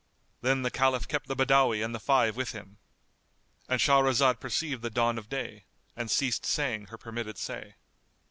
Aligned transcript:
Then 0.41 0.63
the 0.63 0.71
Caliph 0.71 1.07
kept 1.07 1.27
the 1.27 1.35
Badawi 1.35 1.85
and 1.85 1.93
the 1.93 1.99
five 1.99 2.35
with 2.35 2.53
him,——And 2.53 3.79
Shahrazad 3.79 4.39
perceived 4.39 4.81
the 4.81 4.89
dawn 4.89 5.19
of 5.19 5.29
day 5.29 5.65
and 5.95 6.09
ceased 6.09 6.43
saying 6.43 6.87
her 6.87 6.97
permitted 6.97 7.37
say. 7.37 7.75